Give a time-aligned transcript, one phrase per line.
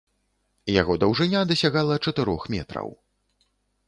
[0.81, 2.89] Яго даўжыня дасягала чатырох метраў.